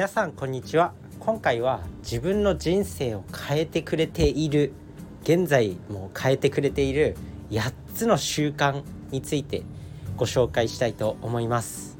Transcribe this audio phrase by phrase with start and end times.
[0.00, 0.94] 皆さんこんにちは。
[1.18, 4.72] 今回は自分の人生を変えてくれている
[5.24, 7.18] 現在も変えてくれている
[7.50, 9.62] 8つの習慣について
[10.16, 11.98] ご紹介したいと思います。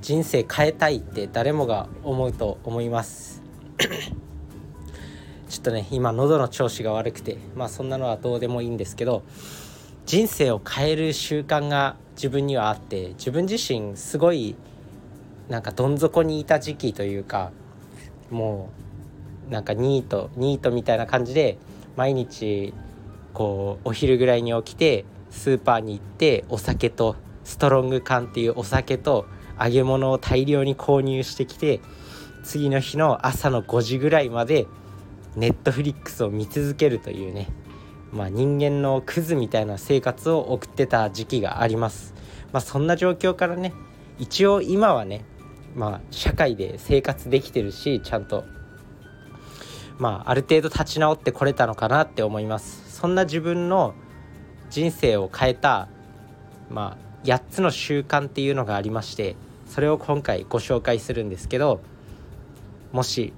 [0.00, 3.42] 人生変えたいって誰もが思うと思います。
[5.50, 9.24] ちょっとね今喉の調子が悪くてまあそんなのはどうでもいいんですけど
[10.06, 14.54] 人生を変える習慣が自分にはあって自分自身すごい
[15.50, 17.50] なんかどん底にいた時期というか
[18.30, 18.70] も
[19.48, 21.58] うなんかニートニートみたいな感じで
[21.96, 22.72] 毎日
[23.34, 29.26] こうお昼ぐらいに起きてスーパーに行ってお酒とストロング缶っていうお酒と
[29.60, 31.80] 揚げ物を大量に購入してきて
[32.44, 34.66] 次の日の朝の5時ぐらいまで
[35.34, 37.48] ネットフリックスを見続けるというね
[38.12, 42.14] まあ人間のクズみたいな生活を送ってた時期があります。
[42.52, 43.72] まあそんな状況からね
[44.18, 45.24] 一応今はね
[45.74, 48.44] まあ、社会で生活できてるしちゃんと、
[49.98, 52.98] まあ、ある程度立ち直ってこれたのかなって思います。
[53.00, 53.94] そんな自分の
[54.68, 55.88] 人生を変えた、
[56.70, 61.80] まあ、8つの習慣っていうのがありましてそれを今回ご紹介するんですけど
[62.92, 63.32] もし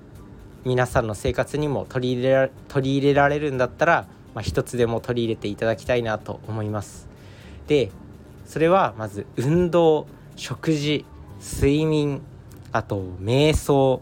[0.65, 7.09] 皆さんの生活にも取り入れら取り入れられるんだったら、まあ、一つでも取り入れていただきたいなと思います。
[7.67, 7.91] で
[8.47, 11.05] それはまず運動食事
[11.43, 12.23] 睡眠
[12.71, 14.01] あと瞑想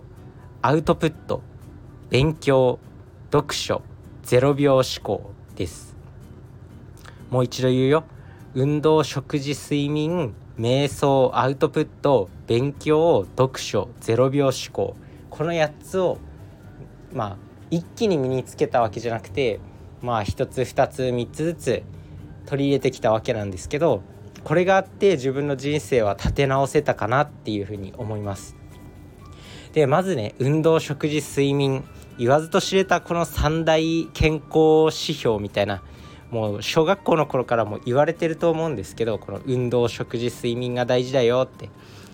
[0.61, 1.41] アウトプット
[2.11, 2.79] 勉強
[3.33, 3.81] 読書
[4.25, 5.97] 0秒思考です。
[7.31, 8.05] もう一度言うよ。
[8.55, 14.95] 運動食事睡眠瞑想アウトプット勉強読書0秒思考。
[15.31, 16.19] この8つを
[17.15, 17.37] まあ
[17.71, 19.61] 一気に身につけたわけじゃなくて
[20.03, 21.83] まあ1つ2つ3つずつ
[22.45, 24.03] 取り入れてきたわけなんですけど
[24.45, 28.57] これがあって自分の人生は立て直せたかなっていうふうに思います。
[29.73, 31.85] でまずね運動食事睡眠。
[32.19, 35.83] 言わずと知れたこの三大健康指標みたいな
[36.31, 41.71] もう小学校の頃からも言われてると思うんですけどこの運動食事睡眠が大事だよって。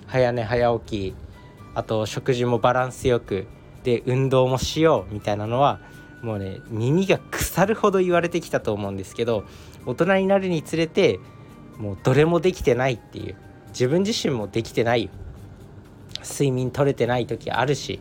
[0.06, 1.14] 早寝早起き。
[1.74, 3.46] あと食事もバランスよく。
[3.82, 5.80] で運動もしようみたいなのは
[6.20, 9.44] もうね耳が腐るほど言われてきたと思うんですけど
[9.86, 11.20] 大人になるにつれて
[11.78, 13.36] もうどれもできてないっていう。
[13.68, 15.10] 自分自身もできてない。
[16.22, 18.00] 睡眠取れてない時あるし。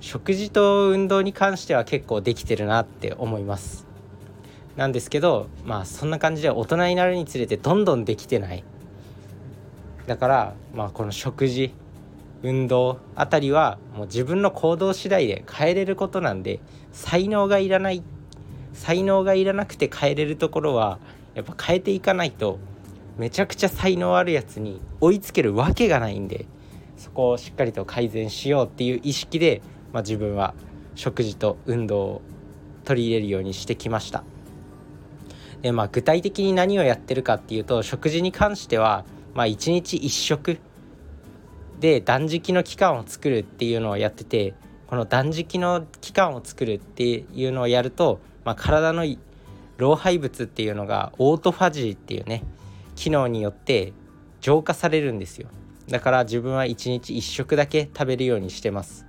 [0.00, 3.86] 食事と運動に関しては結構できてるなって思います。
[4.76, 8.62] なんですけどまあそんな感じで大人になるにつれてどんどんできてない。
[10.06, 11.74] だからまあこの食事
[12.42, 16.60] 運動あたりはもう自分の行動次第で変えれることなんで
[16.92, 18.02] 才能がいらない
[18.74, 20.98] 才能がいらなくて変えれるところは
[21.34, 22.58] やっぱ変えていかないと
[23.16, 26.46] めちゃくちゃ才能あるやつに追いつけるわけがないんで
[26.96, 29.62] そこをしっかりと改善しようっていう意識で、
[29.92, 30.54] まあ、自分は
[30.94, 32.22] 食事と運動を
[32.84, 34.24] 取り入れるようにしてきました。
[35.62, 39.04] でまあ具体的に何をやってるかっていうと食事に関しては、
[39.34, 40.58] まあ、1日1食
[41.80, 44.54] で断食の期間を作るっていうのをやってて
[44.86, 49.04] この断食の期間を作るっていうのをやると、まあ、体の
[49.76, 52.44] 老廃物っていうのがオートファジーっていうね
[52.96, 53.92] 機能によって
[54.40, 55.48] 浄化されるんですよ。
[55.88, 59.06] だから自分は1日1食だけ食べるようにしてます。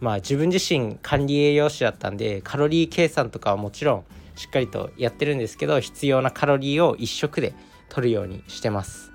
[0.00, 4.04] まあ自分自身管理栄養士だったんでカロリー計算とかはもちろん
[4.34, 7.54] しっかりとやってるんですけど必要なカロリーを1食で
[7.88, 9.10] 取るようにしてます。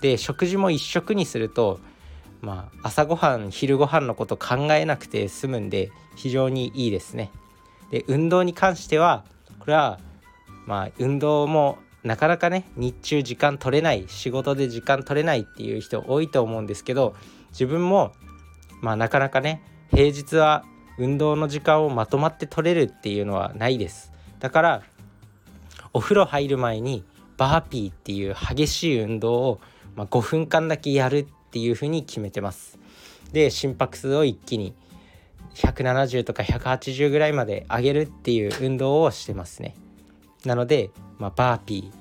[0.00, 1.80] で食事も1食にすると
[2.40, 7.30] まあ朝ごはん昼ごはんのこと考えなくて済むんで非常にいいですね。
[7.90, 9.24] で運動に関しては
[9.58, 9.98] これは
[10.66, 17.14] まあ運動もなかなかね日中時間取れない仕事で時間取れないっていう人多いと思うんですけど
[17.50, 18.12] 自分も
[18.80, 20.64] まあなかなかね平日は
[20.98, 24.12] 運動の時間をまとまって取れるっていうのはないです。
[24.38, 24.82] だから
[25.92, 27.04] お風呂入る前に
[27.36, 29.60] バーピーっていう激しい運動を、
[29.96, 32.78] まあ、5分間だけやるっていうふうに決めてます。
[33.32, 34.74] で心拍数を一気に
[35.54, 39.74] 170とか180ぐらいまで上げるっていう運動をしてますね。
[40.44, 41.96] なので、まあ、バーピー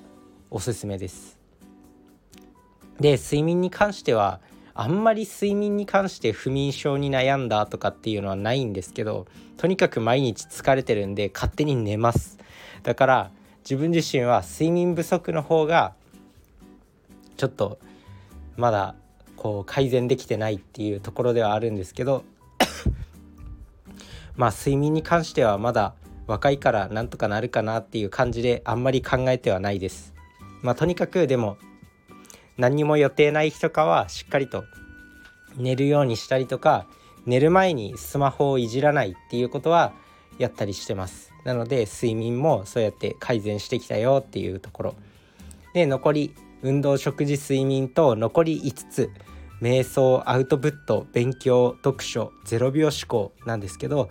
[0.50, 1.38] おすすめです。
[3.00, 4.42] で睡眠に関しては
[4.74, 9.28] あんまり睡眠に関して不眠症に悩んだとかっていうのはないんですけど
[9.58, 12.38] とにかく毎日疲れてるんで勝手に寝ます。
[12.84, 13.32] だから
[13.64, 15.94] 自分自身は睡眠不足の方が
[17.38, 17.80] ちょっと
[18.58, 18.96] まだ
[19.36, 22.24] こう改善できてないっていうところではあるんですけど
[24.36, 25.94] まあ睡眠に関してはまだ
[26.30, 30.14] 若いからなんとかなるかなっていう感じであんまり考えてはないです。
[30.62, 31.58] まあとにかくでも
[32.56, 34.64] 何にも予定ない日とかはしっかりと
[35.58, 36.86] 寝るようにしたりとか
[37.26, 39.94] 寝る前にスマホをいじらないっていうことは
[40.38, 44.96] やったりしてますなので睡眠もそうやって改善してきたよっていうところ
[45.74, 49.10] で残り運動食事睡眠と残り5つ
[49.62, 54.10] 瞑想アウトプット勉強読書0秒思考なんですけど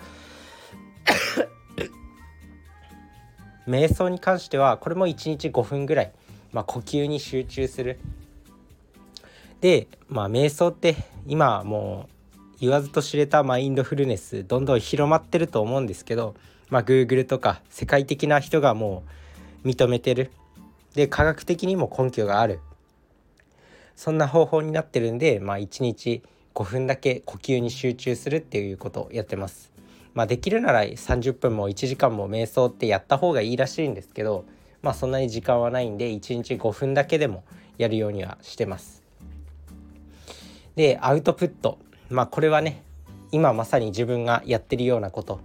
[3.68, 6.12] 瞑想に関してはこれも1日5分ぐらい、
[6.52, 8.00] まあ、呼吸に集中する。
[9.60, 16.34] でまあ瞑想って今もう言わずと知れたマインドフルネスどんどん広まってると思うんですけど
[16.70, 19.02] まあ Google とか世界的な人がも
[19.64, 20.30] う認めてる。
[20.94, 22.60] で科学的にも根拠がある。
[23.94, 26.22] そんな方法になってるんでまあ1日
[26.54, 29.77] 5分だけ呼吸に集中するっていうことをやってます。
[30.18, 34.46] まあ、できるなら30分も1時間も瞑想ってやった方がいいらしいんですけど
[34.82, 37.44] まあそんなに時間はないんで1日5分だけでも
[37.76, 39.04] やるようにはしてます。
[40.74, 41.78] でアウトプット
[42.10, 42.82] まあこれはね
[43.30, 45.38] 今まさに自分がやってるようなこと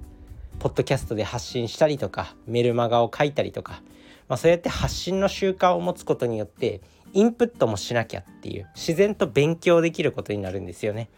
[0.57, 3.83] ポッドキャストで発信したりとかメルマガを書いたりとか、
[4.27, 6.81] まあ、そうやって発信の習慣を持つことによって
[7.13, 11.09] インプットもしなきゃっていう自然と勉強できることになるんですよね。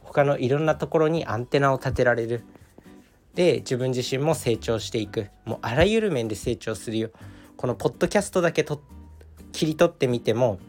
[0.00, 2.44] 他のいろんなところにアンテナを立てられる
[3.34, 5.30] で自分自身も成長していく。
[5.44, 7.10] もうあらゆる面で成長するよ。
[7.56, 8.80] このポッドキャストだけと
[9.52, 10.60] 切り取ってみても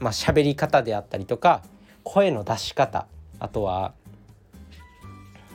[0.00, 1.62] まあ喋り方であったりとか
[2.02, 3.06] 声の出し方
[3.38, 3.94] あとは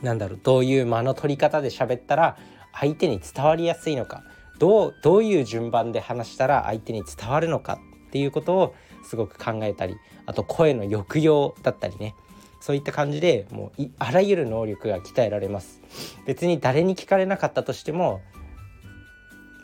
[0.01, 2.37] なんだろうどういう間の取り方で喋ったら
[2.73, 4.23] 相手に伝わりやすいのか
[4.57, 12.15] どうどういう順番で話したら相手に伝わるのかっていうことをすごく考えたりあと声の抑揚だったりね。
[12.61, 15.81] そういった感じでもうあらゆる能力が鍛えられます
[16.25, 18.21] 別に誰に聞かれなかったとしても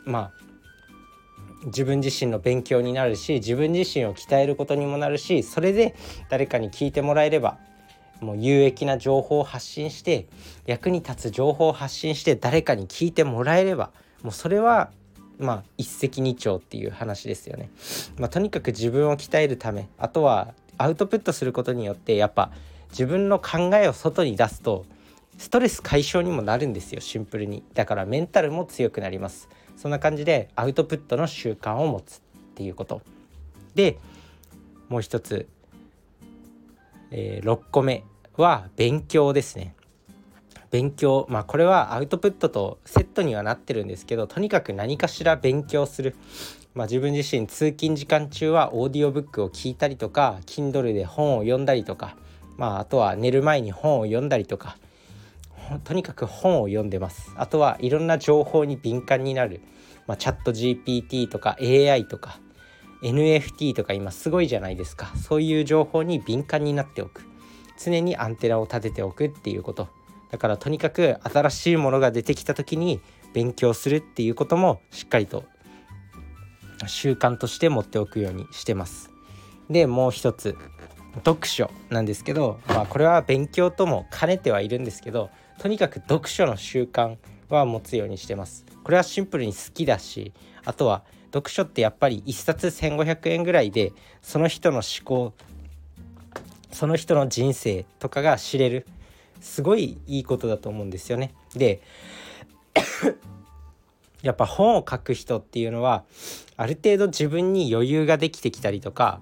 [0.04, 0.32] まあ
[1.66, 5.94] 自分自身の勉強になるし自分自身を鍛えることにもなるしそれで
[6.28, 7.58] 誰かに聞いてもらえれば
[8.20, 10.26] もう有益な情報を発信して
[10.66, 13.90] 役に立つ情報を発信して誰かに聞いてもらえれば
[14.22, 14.90] もうそれは
[15.38, 17.70] まあ一石二鳥っていう話ですよね。
[18.18, 22.50] まあ、とにかく自分を鍛えるためあとはアウトプットすることによってやっぱ
[22.90, 24.86] 自分の考えを外に出すと
[25.38, 27.62] ストレス解消にもなるんですよシンプルに。
[27.74, 29.48] だからメンタルも強くなります。
[29.76, 32.20] そんな感じでアウトプットの習慣を持つっ
[32.56, 33.02] ていうこと。
[33.74, 33.98] で
[34.88, 35.48] もう一つ。
[37.10, 38.04] えー、6個目
[38.36, 39.74] は勉強ですね。
[40.70, 41.26] 勉強。
[41.30, 46.14] まあこれはアウトプットとセットにはなってるんですけどとにかく何かしら勉強する、
[46.74, 52.16] まあ、自分自身通勤時間中はオーディオブックを聞いたりとか Kindle で本を読んだりとか、
[52.58, 54.76] まあ、あとは寝る前に本を読んだりとか
[55.84, 57.32] とにかく本を読んでます。
[57.36, 59.60] あとはいろんな情報に敏感になる、
[60.06, 62.40] まあ、チャット GPT とか AI とか
[63.02, 65.12] NFT とか今すごいじゃないですか。
[65.16, 67.22] そういう情報に敏感になっておく。
[67.78, 69.88] 常にアンテナを立てておくっていうこと。
[70.30, 73.00] だからとにかく新しいものが出てきた時に
[73.34, 75.44] 勉強するっていうこともしっかりと
[76.86, 79.10] 習慣として持っておくようにしてます。
[79.70, 80.56] でもう一つ。
[81.16, 87.16] 読書なんですけど、まあ、これは勉強とも兼ねてはいるんですけどとにかく読書の習慣
[87.48, 90.32] は持つようにしてますこれはシンプルに好きだし
[90.64, 91.02] あとは
[91.32, 95.34] 読書ってやっぱり1冊1500円ぐらいでその人の思考
[96.72, 98.86] その人の人生とかが知れる
[99.40, 101.32] すごいいいことだと思うんですよね。
[101.54, 101.80] で
[104.22, 106.04] やっぱ本を書く人っていうのは
[106.56, 109.20] ある程度自分に余裕ができてきたりとか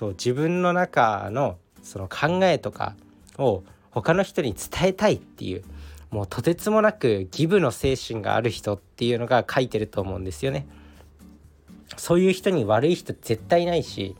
[0.00, 2.94] そう自分の中のその考えとか
[3.36, 5.62] を他の人に伝えたいっていう
[6.10, 10.66] もうとてつもなくギブの精神がある人っていうのが書いてると思うんですよね。
[11.98, 14.16] そういう人に悪い人絶対ないし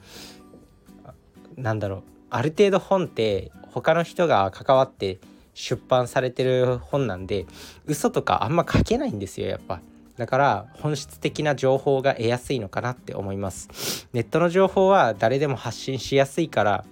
[1.56, 5.18] なんだろうある程度本って他の人が関わって
[5.54, 7.46] 出版されてる本なんで
[7.86, 9.80] 嘘とかあんま書けないんですよやっぱ
[10.20, 14.06] だから本質的な情報が得やすいのかなって思います。
[14.12, 16.84] ネットの情報は誰でも発信しやすいから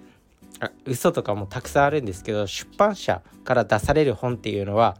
[0.59, 4.97] あ嘘とかもたくさんあるんですけど出版社から出される本っていうのは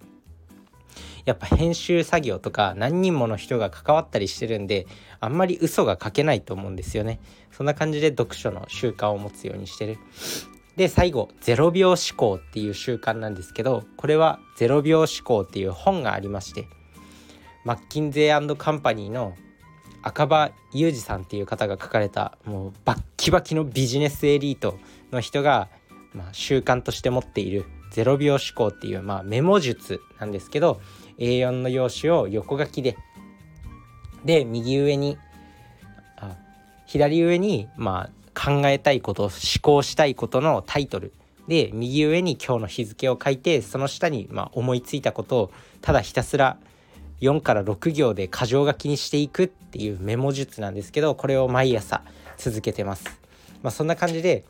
[1.25, 4.85] やっぱ編集作業とか何人もの人が関わったりしてるんで
[5.19, 7.19] あんまり嘘が書けないと思うんですよね。
[7.49, 9.97] そんな感じで読書の習慣を持つようにしてる。
[10.75, 16.67] で最後0秒思考っていう習慣なんですけどこれは0秒思考っていう本がありまして
[17.65, 19.35] マッキンゼーカンパニーの
[20.01, 24.77] 赤羽裕二さんっていう方が書かれたもうバッキバキのビジネスエリート
[25.11, 25.67] の人が、
[26.13, 30.79] まあ、習慣として持っている0秒思考っていう、まあ、メモ術なんですけど
[31.17, 32.97] A4 の用紙を横書きで
[34.23, 35.17] で右上に
[36.17, 36.35] あ
[36.85, 41.13] 左上にまあ考えたいこと思考したいことのタイトル。
[41.47, 45.51] で右上に今日の日付を書いてその下にまあ思いついたことを
[45.81, 46.57] ただひたすら
[47.21, 52.03] 4から6行で箇条書きにしていくっていうメモ術なんですけどこれを毎朝
[52.37, 53.19] 続けてます。
[53.61, 54.45] まあ、そんな感じで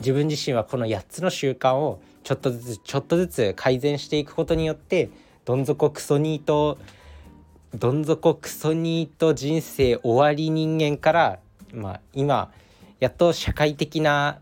[0.00, 5.10] 自分自身はこの8つの習慣をちょっとずつちょっとずつ改善していくことによって
[5.44, 6.78] どん底クソニート
[7.74, 11.38] どん底クソニート人生終わり人間から、
[11.72, 12.50] まあ、今
[13.00, 14.38] やっと社会的な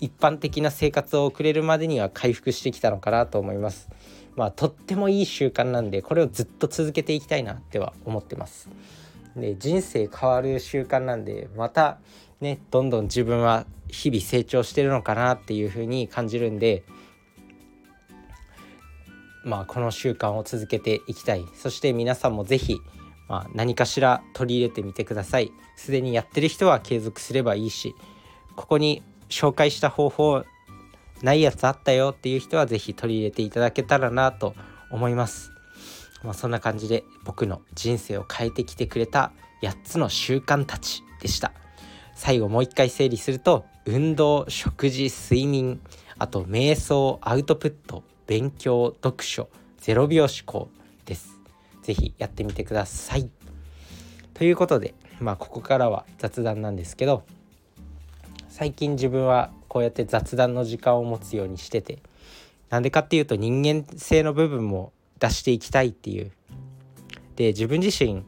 [0.00, 3.88] 一般的な生活を送れるまでには回復してきたのかなと思います。
[4.36, 8.68] まあとってもいい習慣なんでこれをずっと続けていきたいなっては思ってます。
[9.36, 11.98] で人生変わる習慣なんでまた
[12.40, 16.84] ねどんどん自分は日々成長してるのかなっていう風に感じるんで
[19.44, 22.80] まあこの習慣を続けていきたいそして皆さんも是非
[23.28, 27.94] まあ、何かしら取り入れてみてくださいすでにやってる人は継続すればいいし
[28.56, 30.44] ここに紹介した方法
[31.24, 34.54] ないやつあったよっていう人は是非取り入れていただけたらなと
[34.90, 35.52] 思います。
[36.22, 41.52] まあ、そんな感じで僕の人生を変えてきてくれた8つの習慣たちでした。
[42.14, 45.80] 最後もう一回整理すると運動食事睡眠
[46.18, 49.48] あと瞑想アウトプット勉強読書
[49.80, 50.68] 0秒思考
[51.04, 51.40] です
[51.82, 53.28] 是非やってみてください
[54.32, 57.24] ということでまあここからは雑談なんですけど
[58.48, 61.98] 最近自分はこうやって雑談の時間を持つようにしてて
[62.70, 66.30] なんでかっていうと人間性の部分も出していきたいっていう。
[67.34, 68.22] で自分自身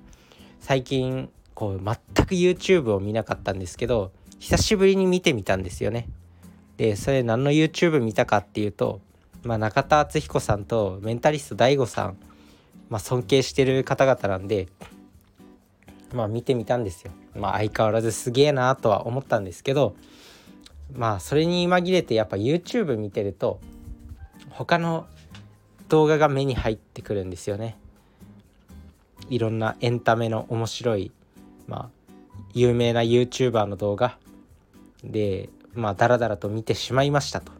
[0.58, 4.10] 最近こう全く YouTube を見なかったんですけど
[4.40, 6.08] 久しぶりに見てみたんですよね。
[6.78, 9.00] でそれ何の YouTube 見たかっていうと、
[9.44, 12.16] まあ、中田敦彦さんとメンタリスト DAIGO さん、
[12.90, 14.66] まあ、尊敬してる方々なんで
[16.12, 17.12] まあ見てみたんですよ。
[17.36, 19.94] まあ相変わらずすげえなとは思ったんですけど
[20.94, 23.60] まあそれに紛れてやっぱ YouTube 見てると
[24.50, 25.06] 他の
[25.88, 27.78] 動画が目に入ってくるんですよね。
[29.28, 31.12] いろんなエンタメの面白い
[31.66, 31.90] まあ
[32.54, 34.18] 有名な YouTuber の動画
[35.04, 37.52] でまあダラダラと見てしまいましたと。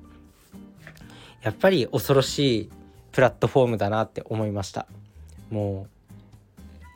[1.42, 2.71] やっぱり恐ろしい
[3.12, 4.87] プラットフォームだなって思いました。
[5.50, 5.87] も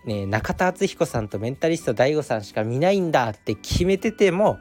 [0.05, 4.59] うね中田敦彦さんとメンタリスト DAIGO さんしか見ないんだって決めてても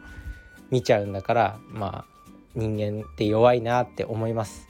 [0.71, 2.19] 見ちゃうんだからまあ
[2.55, 4.67] 人間って弱いなって思います。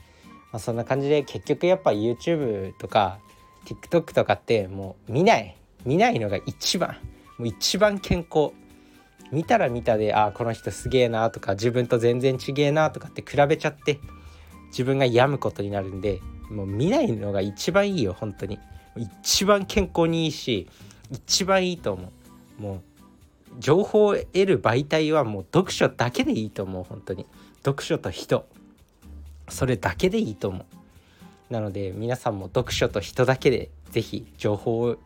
[0.52, 3.18] まあ、そんな感じで結局やっぱ YouTube とか
[3.66, 5.56] TikTok とかってもう見ない。
[5.84, 6.96] 見ないのが一番。
[7.38, 8.52] もう一番健康。
[9.32, 14.00] 見たら見たでああこの人すげえなとか自分と全然違えなとかって比べちゃって
[14.70, 18.58] 自分が病むことになるんでもう見ないのが一番いいよ本当に。
[18.96, 20.68] 一番健康にいいし
[21.10, 22.12] 一番いいと思
[22.58, 22.62] う。
[22.62, 22.82] もう
[23.58, 27.26] 情報を得る媒体はもう読書だけでいいと思う本当に。
[27.64, 28.46] 読書と人。
[29.48, 31.52] それだけでいいと思う。
[31.52, 34.96] なので皆さんも読書と人だけで是非情報を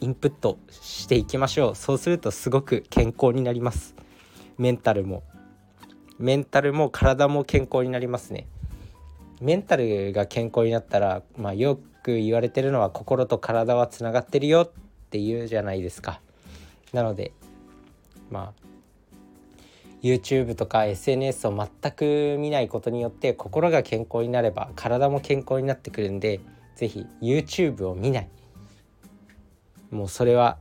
[0.00, 1.76] インプットしていきましょう。
[1.76, 3.94] そうするとすごく健康になります。
[4.58, 5.22] メンタルも。
[6.18, 8.46] メンタルも体も健康になりますね。
[9.40, 14.70] メンタルが健康になったら、まあ、よく言われてるのは心と体はつながってるよっ
[15.10, 16.20] ていうじゃないですか。
[16.92, 17.32] なので
[18.30, 18.70] まあ
[20.02, 26.40] YouTube とか SNS を全く見ないことによって心が健康になれば体も健康になってくるんで
[26.76, 28.28] 是非 YouTube を見ない。
[29.90, 30.56] もうそれは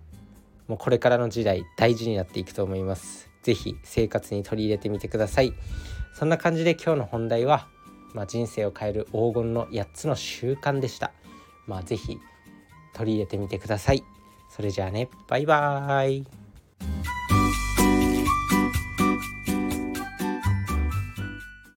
[0.67, 3.29] もうこれからの時代大事になっていくと思います。
[3.43, 5.53] 是非生活に取り入れてみてください。
[6.13, 7.67] そんな感じで今日の本題は、
[8.13, 11.13] まあ、人生を変える黄金の8つの習慣でした。
[11.65, 12.19] まあ是非
[12.93, 14.03] 取り入れてみてください。
[14.49, 16.48] それじゃあねバイバーイ。